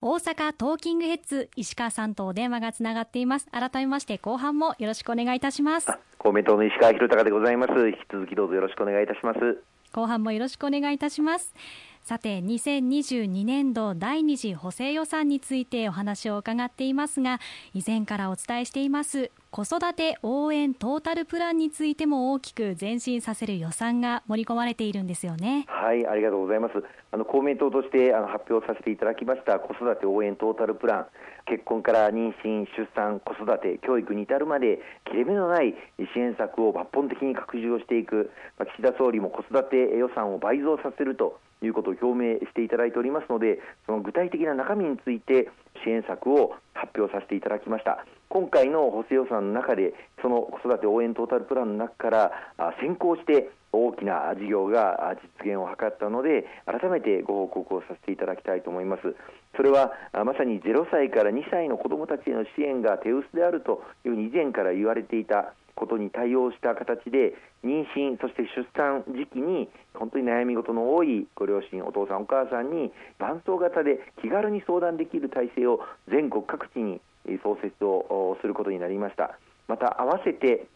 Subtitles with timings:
[0.00, 3.48] 大阪トーキングヘッズ石川さんとお電話がつながっています。
[3.50, 5.88] 改めまして後半もよろしくお願いいたします。
[6.18, 7.72] 公明党の石川博隆でございます。
[7.72, 9.60] 引き続きどうぞよろしくお願いいたします。
[9.92, 11.54] 後半もよろしくお願いいたします
[12.08, 17.38] さて2022年度第2次補正予算についてお話を伺っていますが
[17.74, 25.66] 以前からお伝えしています子育て応援トータルプランについても大きく前進させる予算が盛り込まれているんですよね。
[25.68, 26.82] はいありがとうございます。
[27.12, 31.06] あの公明党としてあの発表させていただきました子育て応援トータルプラン。
[31.46, 45.48] 結婚から妊娠、出産、子育て、教育に至るまで切れ目のない支援策を抜本的に拡充をしていく、まあ岸田総理も子育て予算を倍増させるということを表明していただいておりますのでその具体的な中身について
[45.84, 48.04] 支援策を発表させていただきました。
[48.28, 52.30] 今回の補正予算の中でその子育て応援トータルプランの中から
[52.80, 59.14] 先行して大きな事業が実現を図ったので改めてご報告をさせていただきたいと思います。
[59.56, 67.34] それはまさに0歳から2歳の子どもたちへの支援が手薄であるというふうに以前から言われていたことに対応した形で
[67.64, 77.00] 妊娠、そして出産時期に本当に悩み事の多いご両親、お父さん、お母さんに伴走型で気軽に相談できる体制を全国各地に
[77.42, 79.38] 創設をすることになりました。
[79.68, 80.66] また合わせて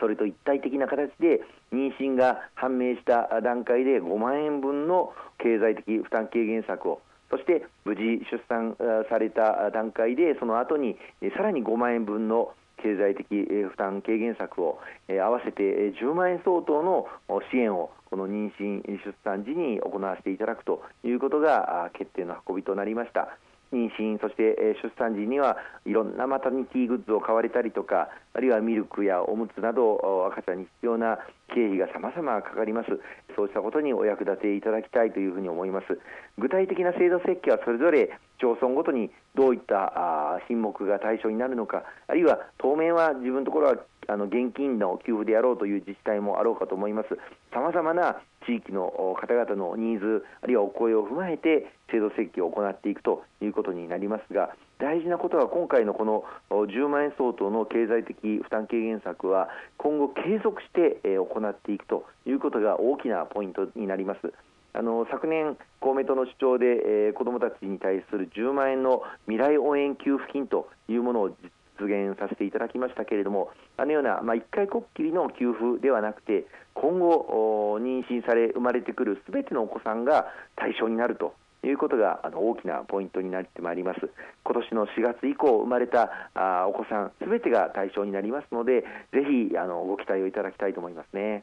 [0.00, 1.40] それと一体的な形で
[1.72, 7.00] 妊娠が判明した段階で5万円分の経済的負担軽減策を
[7.30, 8.76] そして無事出産
[9.08, 10.96] された段階でその後に
[11.36, 13.26] さらに5万円分の経済的
[13.70, 17.06] 負担軽減策を合わせて10万円相当の
[17.50, 23.36] 支援をこの妊娠・出産時に行わせていただくということが決定の運びとなりました。
[23.72, 32.88] 妊娠、そして出産時にはいろんなマタニティグッズを買われたりとか、あるいはミルクやおむつなど赤ちゃんに必要な経費がさまざまかかります。
[33.34, 35.98] そうしたことにお役立ていただきたいというふうに思います。
[36.38, 43.76] 具体的な制度設計はそれぞれ町村ごとにどういった品目が対象になるのか、あるいは当面は自分のところは
[44.08, 47.08] あの現金の給付でやろうという自治体もあろうかと思います。
[47.52, 59.48] さまざまな地域の方々のニーズ、あるいはお声を踏まえて制度設計を行っていくということになりますが、大事なことは今回のこの10万円相当の経済的負担軽減策は
[59.78, 64.32] 今後継続して行っていくということが大きなポイントになります。
[64.74, 71.30] あの昨年、公明党の主張で、えー、子どもたちに対する10万円の未来応援給付金というものを
[71.78, 76.46] 実現させていただきましたけれどもあのような、まあ、1回こっきりの給付ではなくて
[76.80, 80.26] 今後、妊娠され生まれてくるすべてのお子さんが
[80.56, 81.34] 対象になると
[81.66, 84.00] いうことがあの大きなポイントになってまいります
[84.44, 91.42] 今年の4月以降生まれたあお子さんすべてが対象になりますのでぜひあのご期待をいただきたいと思いますね。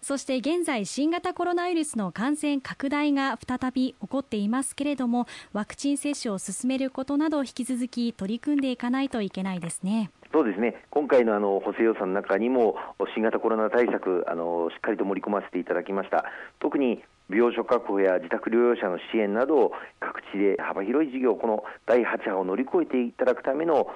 [0.00, 10.12] そして現在新型コロナウイルスの感染拡大が再び起こっていますけれどもワクチン接種を進めることなど引き続き取り組んでいかないといけないですね。
[10.32, 12.76] そうですね今回のあの補正予算の中にも
[13.14, 16.24] 新型コロナ対策あのしっかりと盛り込ませていただきました
[16.60, 23.86] 特に病床確保や自宅療養者の支援など各地で幅広い事業この第8波を乗り越えていただくための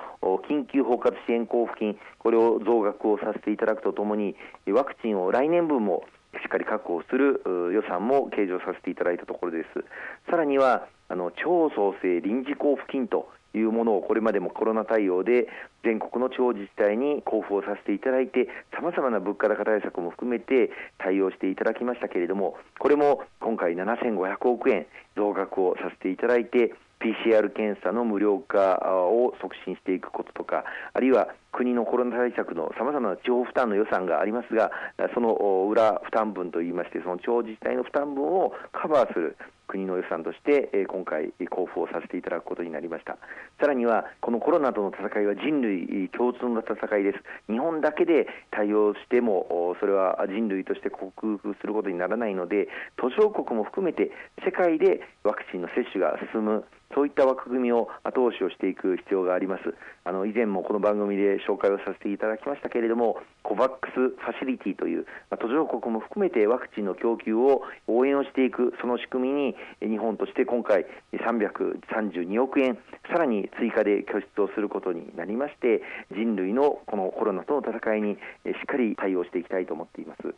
[0.48, 4.36] 緊急包括支援交付金これを増額をさせていただくとともに
[4.68, 6.04] ワクチンを来年分も
[6.40, 7.42] しっかり確保する
[7.74, 9.84] 予算も計上させていただいたところです。
[10.30, 15.48] さらにはあの超創生臨時交付金というものをこれまでもコロナ対応で
[15.84, 24.86] 全国の地方自治体に交付をさせていただいてさまざまな物価高対策も含めて対応していただきましたけれどもこれも今回7500億円
[25.16, 30.64] 増額をさせていただいて PCR 検査の無料化を促進していくこととか
[30.94, 34.70] あるいは国のコロナ対策のさまざまな地方負担の予算がありますが
[35.12, 35.34] その
[35.68, 39.36] 裏負担分といいましてその地方自治体の負担分をカバーする。
[39.72, 43.16] 国の予算として、え今回交付をさせていただくことになりました。
[43.58, 47.18] さらにはこのコロナとの戦いは人類共通の戦いです。
[47.50, 54.10] 日本だけで対応してもそれは人類として克服することにならないので途上国も含めて
[54.44, 59.62] 世界でワクチンの接種が進むそういった枠組みを後押しをしていく必要があります。
[60.04, 72.78] あの以前もこの番組で紹介をさせていただきましたけれどもコバックスファシリティという、まあ、途上国も含めてワクチンの供給を応援をしていくその仕組みに日本として今回332億円
[73.10, 78.18] さらに追加で拠出をすることになりまして人類のこのコロナとの戦いにし
[78.62, 80.34] っかり対応していきたいと思っています。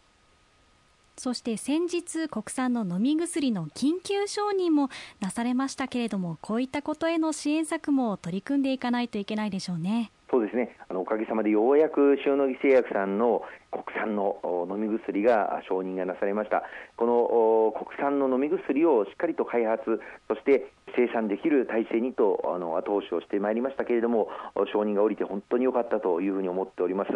[1.16, 4.88] そして先日国産の飲み薬の緊急承認も
[5.20, 10.10] なされましたけれどもこういったことへの支援策も取り組んでいかないといけないでしょうね。
[10.30, 14.36] そうですねあのおかげさまでようやく塩野義製薬さんの国産の
[14.70, 16.62] 飲み薬が承認がなされました
[16.96, 24.28] この国産の飲み薬をしっかりと開発そして生産できる体制にとあの後押しをしてまいりましたけれども
[24.72, 27.10] 承認が下りて本当に良かったというふうに思っております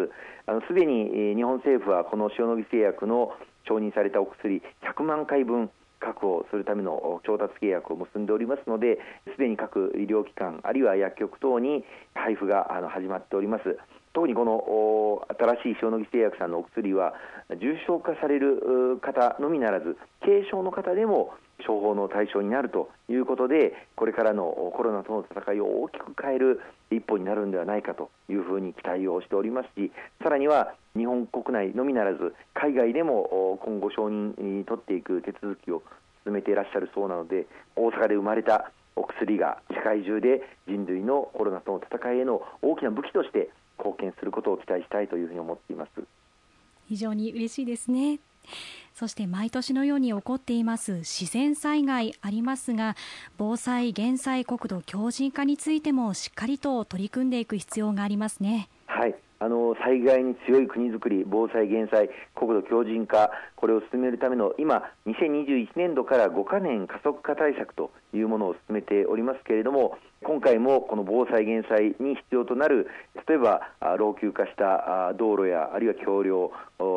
[0.67, 3.31] すでに日本政府はこの塩野義製薬の
[3.67, 8.99] 承認されたお薬100万回分確保するための調達契約を結んでおりますので、
[9.35, 11.83] すでに各医療機関、あるいは薬局等に
[12.15, 13.77] 配布が始まっております。
[14.13, 15.27] 特にこの
[15.61, 17.13] 新しい塩野義製薬さんのお薬は
[17.61, 21.33] 重症化される方のみならず軽症の方でも
[21.65, 24.45] 処方の対象になるということでこれからの
[24.75, 26.61] コロナとの戦いを大きく変える
[26.91, 29.91] 一歩になるんではないかというふうに期待をしておりますし
[30.23, 35.83] さらには日本国内のみならず海外でも今後承認に取っていく手続きを
[36.25, 37.45] 進めていらっしゃるそうなので
[37.75, 46.03] 大阪で生まれたお薬が世界中で人類のコロナとの戦いへの大きな武器として貢献することを期待したいというふうに思っています
[46.87, 48.19] 非常に嬉しいですね
[48.93, 52.95] そして毎年のように起こっています自然災害ありますが
[53.37, 58.69] 防災・減災国土強靭化についてもしっかりと取り組んでいく必要がありますね。
[59.41, 72.87] あの災害に強い国づくり、防災・減災、国土強靭化、これを進めるための今、2021年度から5か年加速化対策というものを進めておりますけれども、今回もこの防災・減災に必要となる、
[73.29, 73.61] 例えば
[73.97, 76.51] 老朽化した道路や、あるいは橋梁、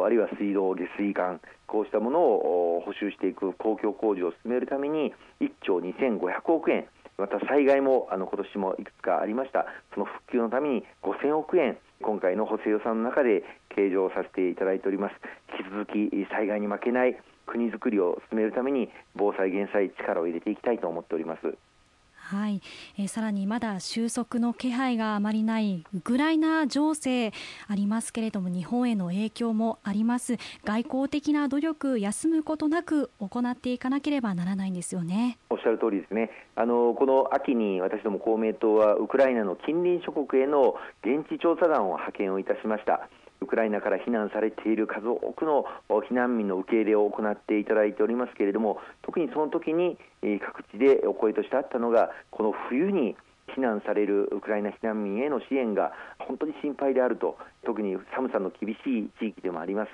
[0.04, 6.88] あるいは水道、下水管、こうしたものを補修していく公共工事を進めるために、1兆2500億円、
[7.22, 15.14] また災害もあの今年もいくつかありました、その復旧のために5000億円、今回の補正予算の中で計上させていただいております。
[15.56, 17.16] 引き続き災害に負けない
[17.46, 21.71] 国づくりを進めるために防災減災力を入れていきたいと思っております。
[22.32, 22.62] はい、
[22.96, 27.30] えー、さらにまだ収束の気配があまりないウクライナ情勢
[27.68, 30.38] ありますけれども日本への影響もあります。
[30.64, 35.36] 外交的な努力休むことなく行っていかなければならないんですよね。
[35.50, 36.30] おっしゃる通りですね。
[36.56, 43.10] あのこの秋に私ども公明党はウクライナの近隣諸国への現地調査団を派遣をいたしました。
[43.42, 49.98] ウクライナから避難されている数多くの避難民の受け入れを行っていただいておりますけれども特にその時に
[50.40, 53.16] 各地でお声としてあったのがこの冬に
[53.56, 57.36] 避難されるウクライナ避難民への支援が本当に心配であると
[57.66, 59.90] 特に寒さの厳しい地域でもあります。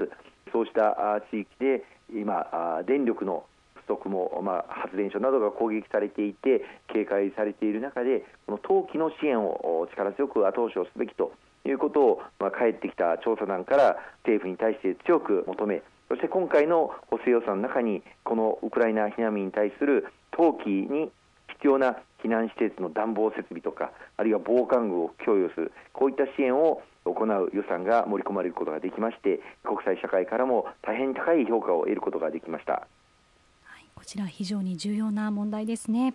[0.53, 3.45] そうした地域で今電力の
[3.87, 11.33] 不足も、まあ、発電所などが攻撃されていて警戒されている中でこの冬季の支援を力強く後押しをすべきと
[11.71, 21.11] いうことを、まあ、帰ってきた調査団から政府に対して強く求めそして今回の補正予算の中にこのウクライナ避難民に対する冬季に
[21.59, 32.81] 必要な避難施設の暖房設備とかあるいは防寒具を供与するこういった支援を行う予算が盛り込まれることができまして国際社会からも大変高い評価を得ることができました、は
[33.79, 36.15] い、こちら非常に重要な問題ですね。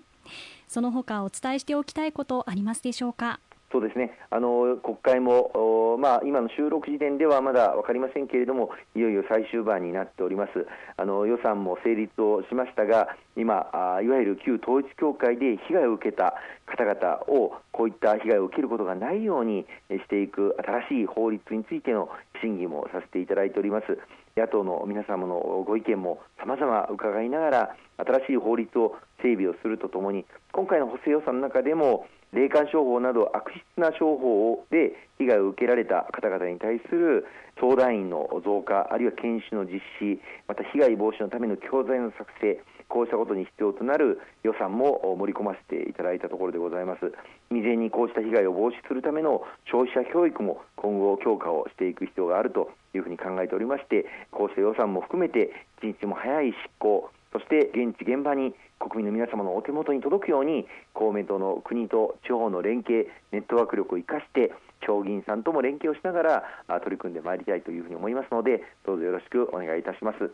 [0.68, 3.40] その他お伝えしておきたいことありますでしょうか？
[3.74, 13.70] そうですねあの国会も、まあ、今の収録時点ではまだ分かりませんけれども、いよいよ最終盤になっております、あの予算も成立をしましたが、今、
[14.04, 16.36] いわゆる旧統一教会で被害を受けた
[16.66, 20.56] 方々を、こういった被害を受けることがないようにしていく
[20.88, 22.10] 新しい法律についての
[22.42, 23.98] 審議もさせていただいております。
[24.36, 37.25] 野党の皆様のご意見もさまざま伺いながら、新しい法律を整備をするとともに、今回の補正予算の中でも、霊感商法など悪質な商法で被害を受けられた方々に対する
[37.59, 42.59] 相談員の増加、あるいは研修の実施、また被害防止のための教材の作成、
[42.90, 47.13] こうしたことに必要となる予算も盛り込ませていただいたところでございます。
[47.49, 58.54] 未然にこうした被害を防止するための消費者教育も今後強化をしていく必要があるというふうに考えておりまして、こうした予算も含めて一日も早い執行、そして現地現場に
[58.90, 64.52] 国民の皆様のお手元に届くように公明党の国と地方の連携ネットワーク力を生かして
[64.85, 66.44] 町議員さんとも連携をしながら
[66.83, 70.31] 取り組んでまいりたいというふうに思いますのでどうぞよろしくお願いいたします。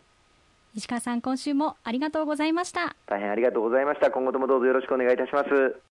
[0.75, 2.95] 石川さん今週もありがとうございました。
[3.07, 4.11] 大変ありがとうございました。
[4.11, 5.88] 今後ともどうぞよろしくお願いいたします